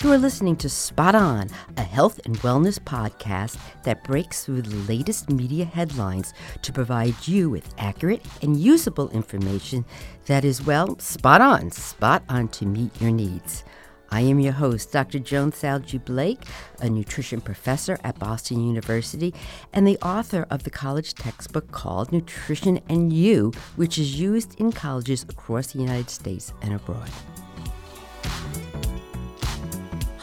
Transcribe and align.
You 0.00 0.12
are 0.12 0.18
listening 0.18 0.54
to 0.58 0.68
Spot 0.68 1.16
On, 1.16 1.48
a 1.76 1.82
health 1.82 2.20
and 2.24 2.38
wellness 2.38 2.78
podcast 2.78 3.58
that 3.82 4.04
breaks 4.04 4.44
through 4.44 4.62
the 4.62 4.76
latest 4.92 5.28
media 5.28 5.64
headlines 5.64 6.34
to 6.62 6.72
provide 6.72 7.26
you 7.26 7.50
with 7.50 7.74
accurate 7.78 8.24
and 8.40 8.56
usable 8.56 9.10
information 9.10 9.84
that 10.26 10.44
is, 10.44 10.64
well, 10.64 10.96
spot 11.00 11.40
on, 11.40 11.72
spot 11.72 12.22
on 12.28 12.46
to 12.50 12.64
meet 12.64 13.00
your 13.00 13.10
needs. 13.10 13.64
I 14.12 14.20
am 14.20 14.38
your 14.38 14.52
host, 14.52 14.92
Dr. 14.92 15.18
Joan 15.18 15.50
Salge 15.50 15.98
Blake, 16.04 16.44
a 16.80 16.88
nutrition 16.88 17.40
professor 17.40 17.98
at 18.04 18.20
Boston 18.20 18.64
University 18.64 19.34
and 19.72 19.84
the 19.84 19.98
author 19.98 20.46
of 20.48 20.62
the 20.62 20.70
college 20.70 21.14
textbook 21.14 21.72
called 21.72 22.12
Nutrition 22.12 22.78
and 22.88 23.12
You, 23.12 23.50
which 23.74 23.98
is 23.98 24.20
used 24.20 24.54
in 24.60 24.70
colleges 24.70 25.24
across 25.24 25.72
the 25.72 25.80
United 25.80 26.08
States 26.08 26.52
and 26.62 26.72
abroad. 26.72 27.10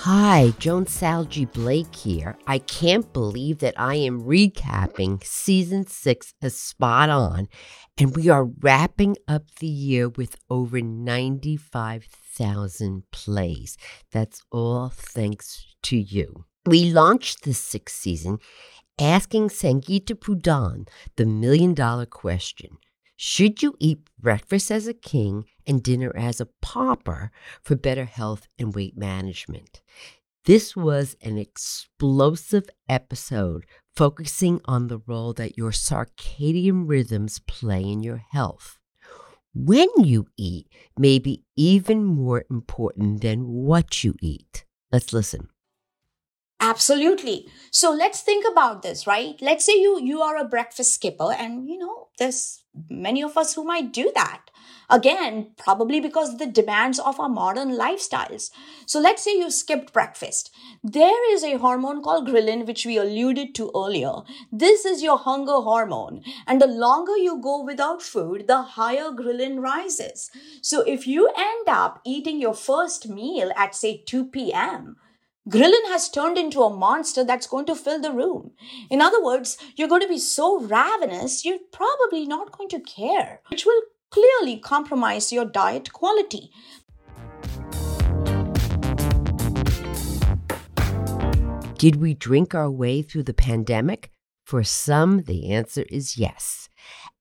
Hi, 0.07 0.53
Joan 0.59 0.85
Salge 0.85 1.51
Blake 1.51 1.95
here. 1.95 2.37
I 2.45 2.59
can't 2.59 3.11
believe 3.11 3.57
that 3.57 3.73
I 3.75 3.95
am 3.95 4.21
recapping 4.21 5.23
season 5.23 5.87
six 5.87 6.35
as 6.43 6.55
spot 6.55 7.09
on, 7.09 7.47
and 7.97 8.15
we 8.15 8.29
are 8.29 8.45
wrapping 8.45 9.15
up 9.27 9.45
the 9.59 9.65
year 9.65 10.07
with 10.07 10.35
over 10.47 10.79
95,000 10.79 13.03
plays. 13.11 13.77
That's 14.11 14.43
all 14.51 14.89
thanks 14.89 15.65
to 15.81 15.97
you. 15.97 16.45
We 16.67 16.91
launched 16.91 17.43
this 17.43 17.57
sixth 17.57 17.95
season 17.95 18.37
asking 19.01 19.49
Sangeeta 19.49 20.13
Pradhan 20.13 20.87
the 21.15 21.25
million 21.25 21.73
dollar 21.73 22.05
question 22.05 22.77
should 23.15 23.63
you 23.63 23.75
eat 23.79 23.99
breakfast 24.19 24.71
as 24.71 24.87
a 24.87 24.93
king 24.93 25.45
and 25.65 25.81
dinner 25.81 26.11
as 26.15 26.41
a 26.41 26.49
pauper 26.61 27.31
for 27.61 27.75
better 27.75 28.05
health 28.05 28.47
and 28.59 28.75
weight 28.75 28.97
management? 28.97 29.81
This 30.45 30.75
was 30.75 31.15
an 31.21 31.37
explosive 31.37 32.65
episode 32.89 33.65
focusing 33.95 34.61
on 34.65 34.87
the 34.87 34.99
role 35.07 35.33
that 35.33 35.57
your 35.57 35.71
circadian 35.71 36.87
rhythms 36.87 37.39
play 37.39 37.81
in 37.81 38.03
your 38.03 38.21
health. 38.31 38.77
When 39.53 39.87
you 39.97 40.27
eat 40.37 40.67
may 40.99 41.17
be 41.17 41.43
even 41.55 42.03
more 42.03 42.43
important 42.49 43.21
than 43.21 43.47
what 43.47 44.03
you 44.03 44.15
eat. 44.21 44.65
Let's 44.91 45.13
listen. 45.13 45.47
Absolutely. 46.59 47.47
So 47.71 47.91
let's 47.91 48.21
think 48.21 48.45
about 48.49 48.81
this, 48.81 49.07
right? 49.07 49.35
Let's 49.41 49.65
say 49.65 49.73
you 49.73 49.99
you 50.01 50.21
are 50.21 50.35
a 50.37 50.47
breakfast 50.47 50.93
skipper 50.93 51.31
and 51.31 51.69
you 51.69 51.77
know 51.77 52.09
there's 52.19 52.64
many 52.89 53.23
of 53.23 53.37
us 53.37 53.53
who 53.53 53.63
might 53.63 53.93
do 53.93 54.11
that. 54.15 54.41
Again, 54.89 55.51
probably 55.57 55.99
because 55.99 56.37
the 56.37 56.45
demands 56.45 56.99
of 56.99 57.19
our 57.19 57.29
modern 57.29 57.71
lifestyles. 57.71 58.51
So 58.85 58.99
let's 58.99 59.23
say 59.23 59.35
you 59.35 59.49
skipped 59.49 59.91
breakfast. 59.91 60.51
There 60.83 61.33
is 61.33 61.43
a 61.43 61.57
hormone 61.57 62.03
called 62.03 62.27
ghrelin, 62.27 62.67
which 62.67 62.85
we 62.85 62.97
alluded 62.97 63.55
to 63.55 63.71
earlier. 63.75 64.21
This 64.51 64.85
is 64.85 65.01
your 65.01 65.17
hunger 65.17 65.61
hormone. 65.61 66.21
And 66.45 66.61
the 66.61 66.67
longer 66.67 67.17
you 67.17 67.41
go 67.41 67.63
without 67.63 68.03
food, 68.03 68.45
the 68.47 68.61
higher 68.61 69.09
ghrelin 69.09 69.59
rises. 69.59 70.29
So 70.61 70.81
if 70.81 71.07
you 71.07 71.29
end 71.35 71.67
up 71.67 72.01
eating 72.05 72.39
your 72.39 72.53
first 72.53 73.09
meal 73.09 73.51
at 73.55 73.73
say 73.73 74.03
2 74.05 74.25
p.m., 74.25 74.97
Ghrelin 75.47 75.89
has 75.89 76.09
turned 76.09 76.39
into 76.39 76.63
a 76.63 76.75
monster 76.75 77.23
that's 77.23 77.45
going 77.45 77.67
to 77.67 77.75
fill 77.75 78.01
the 78.01 78.11
room. 78.11 78.53
In 78.89 78.99
other 78.99 79.23
words, 79.23 79.59
you're 79.75 79.87
going 79.87 80.01
to 80.01 80.07
be 80.07 80.17
so 80.17 80.59
ravenous, 80.59 81.45
you're 81.45 81.59
probably 81.71 82.25
not 82.25 82.51
going 82.51 82.67
to 82.69 82.79
care, 82.79 83.41
which 83.49 83.63
will 83.63 83.79
clearly 84.09 84.57
compromise 84.57 85.31
your 85.31 85.45
diet 85.45 85.93
quality. 85.93 86.49
Did 91.77 91.97
we 91.97 92.15
drink 92.15 92.55
our 92.55 92.71
way 92.71 93.03
through 93.03 93.23
the 93.23 93.33
pandemic? 93.35 94.09
For 94.45 94.63
some, 94.63 95.23
the 95.23 95.51
answer 95.51 95.85
is 95.91 96.17
yes. 96.17 96.69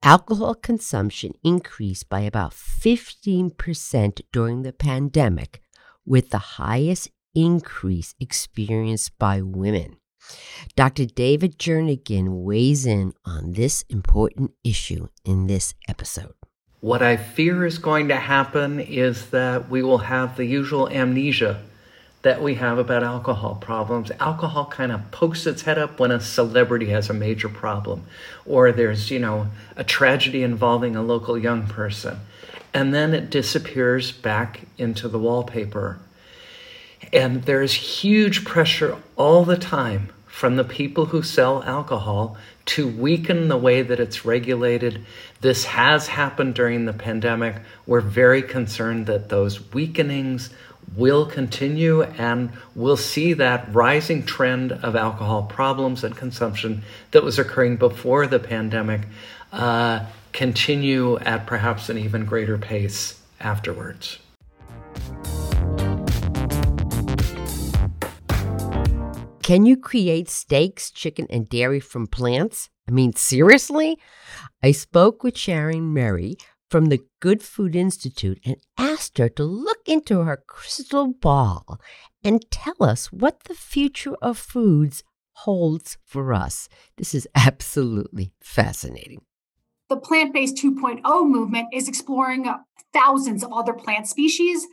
Alcohol 0.02 0.54
consumption 0.54 1.32
increased 1.42 2.08
by 2.08 2.20
about 2.20 2.52
15% 2.52 4.20
during 4.32 4.62
the 4.62 4.72
pandemic, 4.72 5.60
with 6.06 6.30
the 6.30 6.38
highest 6.38 7.10
increase 7.34 8.14
experienced 8.20 9.18
by 9.18 9.40
women. 9.42 9.96
Dr. 10.76 11.04
David 11.04 11.58
Jernigan 11.58 12.44
weighs 12.44 12.86
in 12.86 13.12
on 13.24 13.52
this 13.52 13.84
important 13.88 14.52
issue 14.64 15.08
in 15.24 15.46
this 15.46 15.74
episode. 15.88 16.34
What 16.80 17.02
I 17.02 17.16
fear 17.16 17.64
is 17.64 17.78
going 17.78 18.08
to 18.08 18.16
happen 18.16 18.80
is 18.80 19.30
that 19.30 19.70
we 19.70 19.82
will 19.82 19.98
have 19.98 20.36
the 20.36 20.44
usual 20.44 20.88
amnesia 20.88 21.62
that 22.22 22.42
we 22.42 22.54
have 22.54 22.78
about 22.78 23.02
alcohol 23.02 23.54
problems. 23.54 24.10
Alcohol 24.18 24.66
kind 24.66 24.90
of 24.90 25.10
pokes 25.10 25.46
its 25.46 25.62
head 25.62 25.78
up 25.78 26.00
when 26.00 26.10
a 26.10 26.20
celebrity 26.20 26.86
has 26.86 27.10
a 27.10 27.14
major 27.14 27.50
problem, 27.50 28.04
or 28.46 28.72
there's, 28.72 29.10
you 29.10 29.18
know, 29.18 29.46
a 29.76 29.84
tragedy 29.84 30.42
involving 30.42 30.96
a 30.96 31.02
local 31.02 31.38
young 31.38 31.66
person. 31.66 32.18
And 32.72 32.94
then 32.94 33.14
it 33.14 33.30
disappears 33.30 34.10
back 34.10 34.62
into 34.78 35.06
the 35.06 35.18
wallpaper 35.18 35.98
and 37.12 37.42
there's 37.44 37.72
huge 37.72 38.44
pressure 38.44 38.96
all 39.16 39.44
the 39.44 39.56
time 39.56 40.10
from 40.26 40.56
the 40.56 40.64
people 40.64 41.06
who 41.06 41.22
sell 41.22 41.62
alcohol 41.62 42.36
to 42.66 42.88
weaken 42.88 43.48
the 43.48 43.56
way 43.56 43.82
that 43.82 44.00
it's 44.00 44.24
regulated. 44.24 45.04
This 45.40 45.64
has 45.66 46.08
happened 46.08 46.54
during 46.54 46.86
the 46.86 46.92
pandemic. 46.92 47.56
We're 47.86 48.00
very 48.00 48.42
concerned 48.42 49.06
that 49.06 49.28
those 49.28 49.72
weakenings 49.72 50.50
will 50.96 51.26
continue 51.26 52.02
and 52.02 52.50
we'll 52.74 52.96
see 52.96 53.32
that 53.34 53.72
rising 53.72 54.24
trend 54.24 54.72
of 54.72 54.96
alcohol 54.96 55.44
problems 55.44 56.04
and 56.04 56.16
consumption 56.16 56.82
that 57.10 57.22
was 57.22 57.38
occurring 57.38 57.76
before 57.76 58.26
the 58.26 58.38
pandemic 58.38 59.02
uh, 59.52 60.04
continue 60.32 61.18
at 61.20 61.46
perhaps 61.46 61.88
an 61.88 61.98
even 61.98 62.24
greater 62.24 62.58
pace 62.58 63.20
afterwards. 63.40 64.18
Can 69.44 69.66
you 69.66 69.76
create 69.76 70.30
steaks, 70.30 70.90
chicken, 70.90 71.26
and 71.28 71.46
dairy 71.46 71.78
from 71.78 72.06
plants? 72.06 72.70
I 72.88 72.92
mean, 72.92 73.12
seriously? 73.12 73.98
I 74.62 74.70
spoke 74.70 75.22
with 75.22 75.36
Sharon 75.36 75.92
Murray 75.92 76.38
from 76.70 76.86
the 76.86 77.04
Good 77.20 77.42
Food 77.42 77.76
Institute 77.76 78.40
and 78.46 78.56
asked 78.78 79.18
her 79.18 79.28
to 79.28 79.44
look 79.44 79.86
into 79.86 80.20
her 80.20 80.42
crystal 80.46 81.12
ball 81.12 81.78
and 82.24 82.50
tell 82.50 82.76
us 82.80 83.12
what 83.12 83.44
the 83.44 83.52
future 83.52 84.14
of 84.22 84.38
foods 84.38 85.04
holds 85.32 85.98
for 86.06 86.32
us. 86.32 86.66
This 86.96 87.14
is 87.14 87.28
absolutely 87.34 88.32
fascinating. 88.40 89.20
The 89.90 89.98
plant 89.98 90.32
based 90.32 90.56
2.0 90.56 91.02
movement 91.28 91.68
is 91.70 91.86
exploring 91.86 92.46
thousands 92.94 93.44
of 93.44 93.52
other 93.52 93.74
plant 93.74 94.06
species 94.06 94.66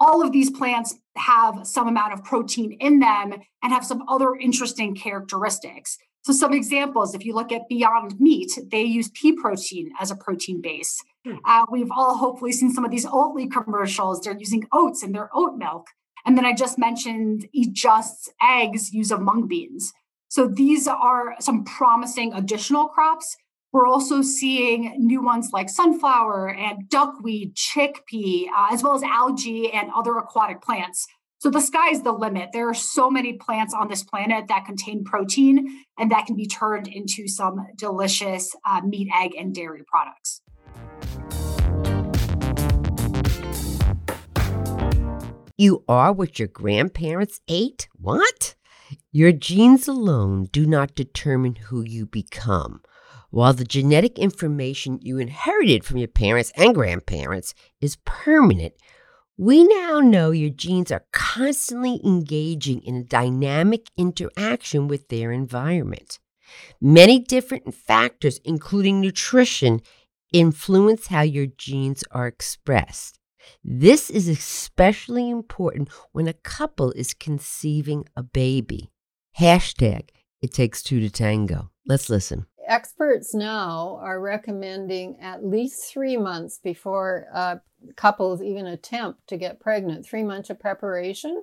all 0.00 0.22
of 0.22 0.32
these 0.32 0.50
plants 0.50 0.96
have 1.16 1.66
some 1.66 1.88
amount 1.88 2.12
of 2.12 2.24
protein 2.24 2.72
in 2.80 3.00
them 3.00 3.34
and 3.62 3.72
have 3.72 3.84
some 3.84 4.02
other 4.08 4.34
interesting 4.34 4.94
characteristics. 4.94 5.98
So, 6.24 6.32
some 6.32 6.54
examples 6.54 7.14
if 7.14 7.24
you 7.24 7.34
look 7.34 7.52
at 7.52 7.68
Beyond 7.68 8.18
Meat, 8.18 8.58
they 8.70 8.82
use 8.82 9.10
pea 9.10 9.32
protein 9.32 9.90
as 10.00 10.10
a 10.10 10.16
protein 10.16 10.60
base. 10.62 11.02
Hmm. 11.24 11.36
Uh, 11.44 11.66
we've 11.70 11.90
all 11.90 12.16
hopefully 12.16 12.52
seen 12.52 12.72
some 12.72 12.84
of 12.84 12.90
these 12.90 13.06
Oatly 13.06 13.50
commercials. 13.50 14.20
They're 14.20 14.36
using 14.36 14.66
oats 14.72 15.02
in 15.02 15.12
their 15.12 15.28
oat 15.34 15.56
milk. 15.56 15.88
And 16.24 16.38
then 16.38 16.46
I 16.46 16.54
just 16.54 16.78
mentioned 16.78 17.46
Eat 17.52 17.74
Just's 17.74 18.30
eggs 18.42 18.94
use 18.94 19.10
of 19.10 19.20
mung 19.20 19.46
beans. 19.46 19.92
So, 20.28 20.48
these 20.48 20.88
are 20.88 21.34
some 21.40 21.64
promising 21.64 22.32
additional 22.32 22.88
crops 22.88 23.36
we're 23.74 23.88
also 23.88 24.22
seeing 24.22 24.94
new 24.98 25.20
ones 25.20 25.50
like 25.52 25.68
sunflower 25.68 26.48
and 26.54 26.88
duckweed, 26.88 27.56
chickpea, 27.56 28.44
uh, 28.56 28.68
as 28.70 28.84
well 28.84 28.94
as 28.94 29.02
algae 29.02 29.72
and 29.72 29.90
other 29.96 30.16
aquatic 30.16 30.62
plants. 30.62 31.08
So 31.38 31.50
the 31.50 31.60
sky's 31.60 32.02
the 32.02 32.12
limit. 32.12 32.50
There 32.52 32.68
are 32.68 32.74
so 32.74 33.10
many 33.10 33.32
plants 33.32 33.74
on 33.74 33.88
this 33.88 34.04
planet 34.04 34.46
that 34.46 34.64
contain 34.64 35.02
protein 35.02 35.80
and 35.98 36.12
that 36.12 36.24
can 36.26 36.36
be 36.36 36.46
turned 36.46 36.86
into 36.86 37.26
some 37.26 37.66
delicious 37.76 38.54
uh, 38.64 38.80
meat, 38.82 39.08
egg, 39.12 39.32
and 39.36 39.52
dairy 39.52 39.82
products. 39.84 40.40
You 45.58 45.82
are 45.88 46.12
what 46.12 46.38
your 46.38 46.48
grandparents 46.48 47.40
ate? 47.48 47.88
What? 48.00 48.54
Your 49.10 49.32
genes 49.32 49.88
alone 49.88 50.44
do 50.52 50.64
not 50.64 50.94
determine 50.94 51.56
who 51.56 51.82
you 51.82 52.06
become. 52.06 52.80
While 53.34 53.54
the 53.54 53.64
genetic 53.64 54.16
information 54.16 55.00
you 55.02 55.18
inherited 55.18 55.82
from 55.82 55.96
your 55.96 56.06
parents 56.06 56.52
and 56.54 56.72
grandparents 56.72 57.52
is 57.80 57.98
permanent, 58.04 58.74
we 59.36 59.64
now 59.64 59.98
know 59.98 60.30
your 60.30 60.50
genes 60.50 60.92
are 60.92 61.04
constantly 61.10 62.00
engaging 62.04 62.80
in 62.82 62.94
a 62.94 63.02
dynamic 63.02 63.88
interaction 63.96 64.86
with 64.86 65.08
their 65.08 65.32
environment. 65.32 66.20
Many 66.80 67.18
different 67.18 67.74
factors, 67.74 68.38
including 68.44 69.00
nutrition, 69.00 69.80
influence 70.32 71.08
how 71.08 71.22
your 71.22 71.46
genes 71.46 72.04
are 72.12 72.28
expressed. 72.28 73.18
This 73.64 74.10
is 74.10 74.28
especially 74.28 75.28
important 75.28 75.88
when 76.12 76.28
a 76.28 76.34
couple 76.34 76.92
is 76.92 77.14
conceiving 77.14 78.04
a 78.14 78.22
baby. 78.22 78.92
Hashtag 79.40 80.10
it 80.40 80.52
takes 80.52 80.84
two 80.84 81.00
to 81.00 81.10
tango. 81.10 81.70
Let's 81.84 82.08
listen. 82.08 82.46
Experts 82.66 83.34
now 83.34 83.98
are 84.02 84.20
recommending 84.20 85.18
at 85.20 85.44
least 85.44 85.92
three 85.92 86.16
months 86.16 86.58
before 86.62 87.26
uh, 87.34 87.56
couples 87.96 88.42
even 88.42 88.66
attempt 88.66 89.26
to 89.28 89.36
get 89.36 89.60
pregnant, 89.60 90.06
three 90.06 90.22
months 90.22 90.50
of 90.50 90.60
preparation. 90.60 91.42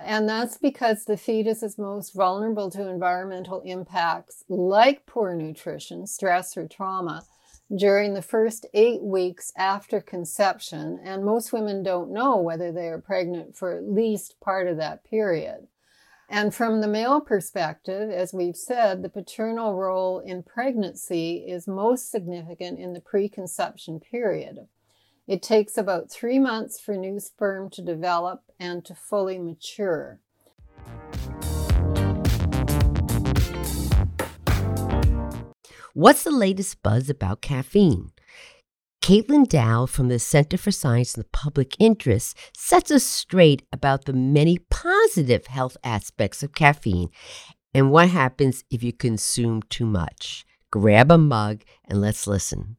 And 0.00 0.28
that's 0.28 0.58
because 0.58 1.04
the 1.04 1.16
fetus 1.16 1.62
is 1.62 1.78
most 1.78 2.14
vulnerable 2.14 2.70
to 2.70 2.88
environmental 2.88 3.60
impacts 3.60 4.44
like 4.48 5.06
poor 5.06 5.34
nutrition, 5.34 6.06
stress, 6.06 6.56
or 6.56 6.66
trauma 6.66 7.24
during 7.74 8.14
the 8.14 8.22
first 8.22 8.66
eight 8.74 9.02
weeks 9.02 9.52
after 9.56 10.00
conception. 10.00 10.98
And 11.04 11.24
most 11.24 11.52
women 11.52 11.82
don't 11.82 12.12
know 12.12 12.36
whether 12.36 12.72
they 12.72 12.88
are 12.88 13.00
pregnant 13.00 13.56
for 13.56 13.76
at 13.76 13.88
least 13.88 14.40
part 14.40 14.66
of 14.66 14.76
that 14.78 15.04
period. 15.04 15.68
And 16.34 16.54
from 16.54 16.80
the 16.80 16.88
male 16.88 17.20
perspective, 17.20 18.10
as 18.10 18.32
we've 18.32 18.56
said, 18.56 19.02
the 19.02 19.10
paternal 19.10 19.76
role 19.76 20.20
in 20.20 20.42
pregnancy 20.42 21.44
is 21.46 21.68
most 21.68 22.10
significant 22.10 22.78
in 22.78 22.94
the 22.94 23.02
preconception 23.02 24.00
period. 24.00 24.66
It 25.28 25.42
takes 25.42 25.76
about 25.76 26.10
three 26.10 26.38
months 26.38 26.80
for 26.80 26.96
new 26.96 27.20
sperm 27.20 27.68
to 27.72 27.82
develop 27.82 28.44
and 28.58 28.82
to 28.86 28.94
fully 28.94 29.38
mature. 29.38 30.20
What's 35.92 36.22
the 36.22 36.30
latest 36.30 36.82
buzz 36.82 37.10
about 37.10 37.42
caffeine? 37.42 38.12
Caitlin 39.02 39.48
Dow 39.48 39.86
from 39.86 40.06
the 40.06 40.20
Center 40.20 40.56
for 40.56 40.70
Science 40.70 41.16
in 41.16 41.22
the 41.22 41.28
Public 41.32 41.74
Interest 41.80 42.38
sets 42.56 42.88
us 42.92 43.02
straight 43.02 43.66
about 43.72 44.04
the 44.04 44.12
many 44.12 44.58
positive 44.70 45.48
health 45.48 45.76
aspects 45.82 46.44
of 46.44 46.54
caffeine 46.54 47.08
and 47.74 47.90
what 47.90 48.10
happens 48.10 48.62
if 48.70 48.84
you 48.84 48.92
consume 48.92 49.60
too 49.62 49.86
much. 49.86 50.46
Grab 50.70 51.10
a 51.10 51.18
mug 51.18 51.62
and 51.84 52.00
let's 52.00 52.28
listen. 52.28 52.76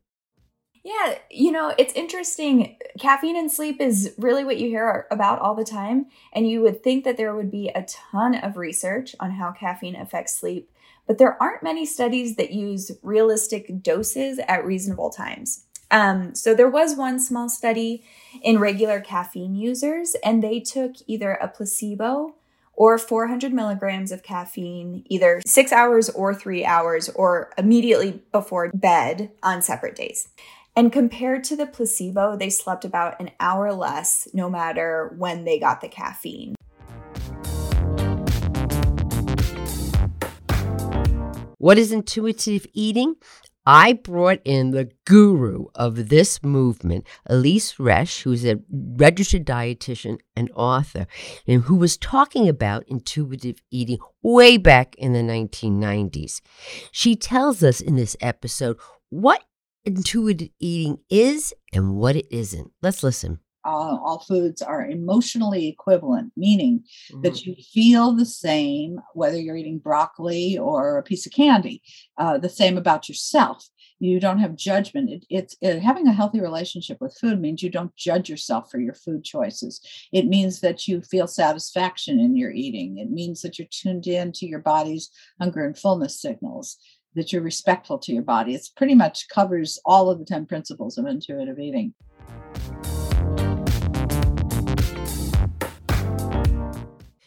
Yeah, 0.85 1.15
you 1.29 1.51
know, 1.51 1.75
it's 1.77 1.93
interesting. 1.93 2.77
Caffeine 2.97 3.35
and 3.35 3.51
sleep 3.51 3.81
is 3.81 4.13
really 4.17 4.45
what 4.45 4.57
you 4.57 4.69
hear 4.69 5.07
about 5.11 5.39
all 5.39 5.55
the 5.55 5.65
time. 5.65 6.05
And 6.31 6.49
you 6.49 6.61
would 6.61 6.81
think 6.81 7.03
that 7.03 7.17
there 7.17 7.35
would 7.35 7.51
be 7.51 7.67
a 7.75 7.83
ton 7.83 8.33
of 8.33 8.55
research 8.55 9.13
on 9.19 9.31
how 9.31 9.51
caffeine 9.51 9.97
affects 9.97 10.39
sleep, 10.39 10.71
but 11.05 11.17
there 11.17 11.35
aren't 11.43 11.63
many 11.63 11.85
studies 11.85 12.37
that 12.37 12.53
use 12.53 12.91
realistic 13.03 13.83
doses 13.83 14.39
at 14.47 14.65
reasonable 14.65 15.09
times. 15.09 15.65
Um, 15.93 16.33
so 16.33 16.55
there 16.55 16.69
was 16.69 16.95
one 16.95 17.19
small 17.19 17.47
study 17.47 18.03
in 18.41 18.57
regular 18.57 18.99
caffeine 18.99 19.53
users, 19.53 20.15
and 20.23 20.41
they 20.41 20.59
took 20.59 20.95
either 21.05 21.33
a 21.33 21.47
placebo 21.47 22.33
or 22.73 22.97
400 22.97 23.53
milligrams 23.53 24.11
of 24.11 24.23
caffeine, 24.23 25.03
either 25.07 25.39
six 25.45 25.71
hours 25.71 26.09
or 26.09 26.33
three 26.33 26.65
hours, 26.65 27.09
or 27.09 27.51
immediately 27.59 28.23
before 28.31 28.71
bed 28.73 29.29
on 29.43 29.61
separate 29.61 29.95
days. 29.95 30.29
And 30.75 30.91
compared 30.91 31.43
to 31.43 31.55
the 31.55 31.67
placebo, 31.67 32.35
they 32.35 32.49
slept 32.49 32.83
about 32.83 33.21
an 33.21 33.29
hour 33.39 33.71
less 33.71 34.27
no 34.33 34.49
matter 34.49 35.13
when 35.19 35.45
they 35.45 35.59
got 35.59 35.81
the 35.81 35.89
caffeine. 35.89 36.55
What 41.63 41.77
is 41.77 41.93
intuitive 41.93 42.67
eating? 42.73 43.15
I 43.65 43.93
brought 43.93 44.39
in 44.43 44.71
the 44.71 44.91
guru 45.05 45.65
of 45.75 46.09
this 46.09 46.43
movement, 46.43 47.05
Elyse 47.29 47.75
Resch, 47.77 48.23
who's 48.23 48.45
a 48.45 48.59
registered 48.69 49.45
dietitian 49.45 50.19
and 50.35 50.51
author, 50.55 51.07
and 51.47 51.63
who 51.63 51.75
was 51.75 51.97
talking 51.97 52.49
about 52.49 52.83
intuitive 52.87 53.57
eating 53.71 53.99
way 54.21 54.57
back 54.57 54.95
in 54.95 55.13
the 55.13 55.19
1990s. 55.19 56.41
She 56.91 57.15
tells 57.15 57.63
us 57.63 57.79
in 57.79 57.95
this 57.95 58.17
episode 58.19 58.77
what 59.09 59.43
intuitive 59.85 60.49
eating 60.59 60.99
is 61.09 61.53
and 61.71 61.95
what 61.95 62.15
it 62.15 62.27
isn't. 62.31 62.71
Let's 62.81 63.03
listen. 63.03 63.39
Uh, 63.65 63.97
all 64.03 64.19
foods 64.27 64.61
are 64.61 64.85
emotionally 64.85 65.67
equivalent, 65.67 66.31
meaning 66.35 66.83
mm-hmm. 67.11 67.21
that 67.21 67.45
you 67.45 67.55
feel 67.73 68.13
the 68.13 68.25
same 68.25 68.99
whether 69.13 69.39
you're 69.39 69.55
eating 69.55 69.79
broccoli 69.79 70.57
or 70.57 70.97
a 70.97 71.03
piece 71.03 71.25
of 71.25 71.31
candy, 71.31 71.81
uh, 72.17 72.37
the 72.37 72.49
same 72.49 72.77
about 72.77 73.07
yourself. 73.07 73.67
You 73.99 74.19
don't 74.19 74.39
have 74.39 74.57
judgment. 74.57 75.09
It, 75.09 75.25
it's 75.29 75.55
it, 75.61 75.79
having 75.79 76.07
a 76.07 76.13
healthy 76.13 76.41
relationship 76.41 76.97
with 76.99 77.17
food 77.19 77.39
means 77.39 77.63
you 77.63 77.69
don't 77.69 77.95
judge 77.95 78.29
yourself 78.29 78.69
for 78.69 78.79
your 78.79 78.95
food 78.95 79.23
choices. 79.23 79.79
It 80.11 80.25
means 80.25 80.59
that 80.59 80.87
you 80.87 81.01
feel 81.01 81.27
satisfaction 81.27 82.19
in 82.19 82.35
your 82.35 82.51
eating. 82.51 82.97
It 82.97 83.11
means 83.11 83.41
that 83.41 83.57
you're 83.57 83.67
tuned 83.71 84.07
in 84.07 84.33
to 84.33 84.45
your 84.45 84.59
body's 84.59 85.09
hunger 85.39 85.65
and 85.65 85.77
fullness 85.77 86.21
signals 86.21 86.77
that 87.15 87.31
you're 87.31 87.41
respectful 87.41 87.97
to 87.99 88.11
your 88.11 88.23
body. 88.23 88.55
It's 88.55 88.69
pretty 88.69 88.95
much 88.95 89.27
covers 89.29 89.79
all 89.85 90.09
of 90.09 90.19
the 90.19 90.25
10 90.25 90.45
principles 90.47 90.97
of 90.97 91.05
intuitive 91.05 91.59
eating. 91.59 91.93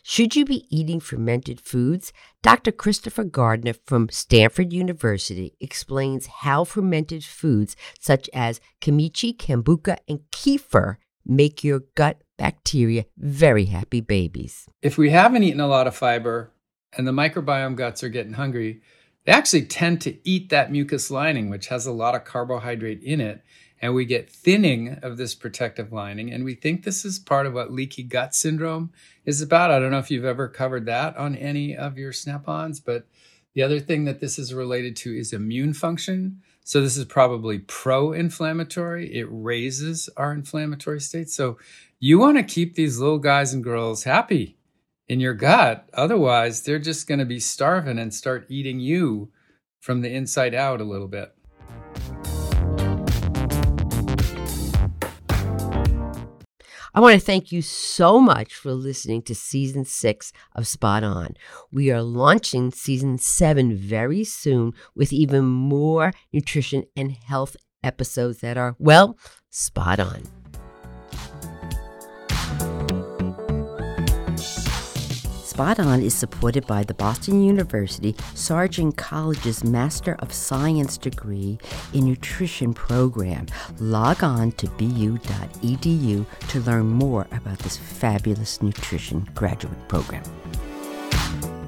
Should 0.08 0.36
you 0.36 0.44
be 0.44 0.64
eating 0.70 1.00
fermented 1.00 1.60
foods? 1.60 2.12
Dr. 2.40 2.70
Christopher 2.70 3.24
Gardner 3.24 3.72
from 3.86 4.08
Stanford 4.08 4.72
University 4.72 5.56
explains 5.60 6.26
how 6.26 6.62
fermented 6.62 7.24
foods 7.24 7.74
such 7.98 8.30
as 8.32 8.60
kimchi, 8.80 9.34
kombucha, 9.34 9.96
and 10.08 10.20
kefir 10.30 10.98
make 11.26 11.64
your 11.64 11.80
gut 11.96 12.22
bacteria 12.38 13.06
very 13.18 13.64
happy 13.64 14.00
babies. 14.00 14.68
If 14.80 14.96
we 14.96 15.10
haven't 15.10 15.42
eaten 15.42 15.58
a 15.58 15.66
lot 15.66 15.88
of 15.88 15.96
fiber 15.96 16.52
and 16.96 17.04
the 17.04 17.10
microbiome 17.10 17.74
guts 17.74 18.04
are 18.04 18.08
getting 18.08 18.34
hungry, 18.34 18.82
they 19.24 19.32
actually 19.32 19.64
tend 19.64 20.02
to 20.02 20.16
eat 20.22 20.50
that 20.50 20.70
mucus 20.70 21.10
lining, 21.10 21.50
which 21.50 21.66
has 21.66 21.84
a 21.84 21.90
lot 21.90 22.14
of 22.14 22.22
carbohydrate 22.22 23.02
in 23.02 23.20
it. 23.20 23.42
And 23.80 23.94
we 23.94 24.04
get 24.04 24.30
thinning 24.30 24.98
of 25.02 25.16
this 25.16 25.34
protective 25.34 25.92
lining. 25.92 26.32
And 26.32 26.44
we 26.44 26.54
think 26.54 26.82
this 26.82 27.04
is 27.04 27.18
part 27.18 27.46
of 27.46 27.52
what 27.52 27.72
leaky 27.72 28.02
gut 28.02 28.34
syndrome 28.34 28.90
is 29.24 29.42
about. 29.42 29.70
I 29.70 29.78
don't 29.78 29.90
know 29.90 29.98
if 29.98 30.10
you've 30.10 30.24
ever 30.24 30.48
covered 30.48 30.86
that 30.86 31.16
on 31.16 31.36
any 31.36 31.76
of 31.76 31.98
your 31.98 32.12
Spot 32.12 32.42
Ons, 32.46 32.80
but 32.80 33.06
the 33.54 33.62
other 33.62 33.80
thing 33.80 34.04
that 34.04 34.20
this 34.20 34.38
is 34.38 34.54
related 34.54 34.96
to 34.96 35.16
is 35.16 35.32
immune 35.32 35.74
function. 35.74 36.40
So 36.64 36.80
this 36.80 36.96
is 36.96 37.04
probably 37.04 37.60
pro 37.60 38.12
inflammatory. 38.12 39.14
It 39.14 39.28
raises 39.30 40.08
our 40.16 40.32
inflammatory 40.32 41.00
state. 41.00 41.30
So 41.30 41.58
you 42.00 42.18
want 42.18 42.38
to 42.38 42.42
keep 42.42 42.74
these 42.74 42.98
little 42.98 43.18
guys 43.18 43.52
and 43.52 43.62
girls 43.62 44.04
happy 44.04 44.56
in 45.08 45.20
your 45.20 45.34
gut. 45.34 45.88
Otherwise, 45.94 46.62
they're 46.62 46.78
just 46.78 47.06
going 47.06 47.20
to 47.20 47.24
be 47.24 47.40
starving 47.40 47.98
and 47.98 48.12
start 48.12 48.46
eating 48.48 48.80
you 48.80 49.30
from 49.80 50.00
the 50.00 50.12
inside 50.12 50.54
out 50.54 50.80
a 50.80 50.84
little 50.84 51.08
bit. 51.08 51.32
I 56.96 57.00
want 57.00 57.12
to 57.12 57.20
thank 57.20 57.52
you 57.52 57.60
so 57.60 58.18
much 58.18 58.54
for 58.54 58.72
listening 58.72 59.20
to 59.24 59.34
season 59.34 59.84
six 59.84 60.32
of 60.54 60.66
Spot 60.66 61.04
On. 61.04 61.34
We 61.70 61.90
are 61.90 62.00
launching 62.00 62.70
season 62.70 63.18
seven 63.18 63.76
very 63.76 64.24
soon 64.24 64.72
with 64.94 65.12
even 65.12 65.44
more 65.44 66.14
nutrition 66.32 66.84
and 66.96 67.12
health 67.12 67.54
episodes 67.84 68.38
that 68.38 68.56
are, 68.56 68.76
well, 68.78 69.18
spot 69.50 70.00
on. 70.00 70.22
Spot 75.56 75.80
On 75.80 76.02
is 76.02 76.14
supported 76.14 76.66
by 76.66 76.82
the 76.84 76.92
Boston 76.92 77.42
University 77.42 78.14
Sargent 78.34 78.98
College's 78.98 79.64
Master 79.64 80.14
of 80.18 80.30
Science 80.30 80.98
degree 80.98 81.58
in 81.94 82.04
Nutrition 82.04 82.74
program. 82.74 83.46
Log 83.78 84.22
on 84.22 84.52
to 84.52 84.66
bu.edu 84.76 86.26
to 86.48 86.60
learn 86.60 86.86
more 86.86 87.26
about 87.32 87.58
this 87.60 87.78
fabulous 87.78 88.60
nutrition 88.60 89.26
graduate 89.34 89.88
program. 89.88 90.22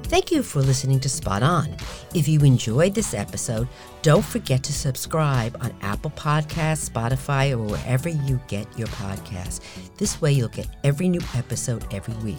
Thank 0.03 0.31
you 0.31 0.43
for 0.43 0.61
listening 0.61 0.99
to 0.99 1.09
Spot 1.09 1.41
On. 1.41 1.75
If 2.13 2.27
you 2.27 2.41
enjoyed 2.41 2.93
this 2.93 3.15
episode, 3.15 3.67
don't 4.03 4.23
forget 4.23 4.61
to 4.65 4.73
subscribe 4.73 5.57
on 5.61 5.73
Apple 5.81 6.11
Podcasts, 6.11 6.87
Spotify, 6.87 7.53
or 7.53 7.63
wherever 7.63 8.07
you 8.07 8.39
get 8.47 8.67
your 8.77 8.87
podcasts. 8.89 9.61
This 9.97 10.21
way, 10.21 10.33
you'll 10.33 10.49
get 10.49 10.67
every 10.83 11.09
new 11.09 11.21
episode 11.35 11.91
every 11.91 12.13
week. 12.23 12.37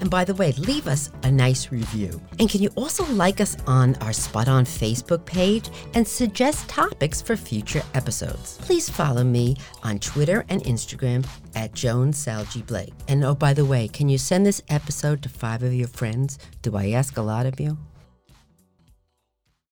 And 0.00 0.10
by 0.10 0.24
the 0.24 0.34
way, 0.34 0.52
leave 0.52 0.86
us 0.86 1.10
a 1.22 1.30
nice 1.30 1.72
review. 1.72 2.20
And 2.38 2.48
can 2.48 2.62
you 2.62 2.70
also 2.76 3.04
like 3.12 3.40
us 3.40 3.56
on 3.66 3.94
our 3.96 4.12
Spot 4.12 4.48
On 4.48 4.64
Facebook 4.64 5.24
page 5.24 5.68
and 5.94 6.06
suggest 6.06 6.68
topics 6.68 7.20
for 7.22 7.36
future 7.36 7.82
episodes? 7.94 8.58
Please 8.58 8.88
follow 8.88 9.24
me 9.24 9.56
on 9.82 9.98
Twitter 9.98 10.44
and 10.48 10.62
Instagram 10.64 11.26
at 11.54 11.74
Jones 11.74 12.18
Salge 12.18 12.64
Blake. 12.66 12.94
And 13.08 13.24
oh, 13.24 13.34
by 13.34 13.54
the 13.54 13.64
way, 13.64 13.88
can 13.88 14.08
you 14.08 14.18
send 14.18 14.44
this 14.44 14.62
episode 14.68 15.22
to 15.22 15.28
five 15.28 15.62
of 15.62 15.72
your 15.72 15.88
friends? 15.88 16.38
Do 16.62 16.76
I 16.76 16.90
ask 16.90 17.16
a 17.16 17.22
lot 17.22 17.46
of 17.46 17.58
you? 17.58 17.78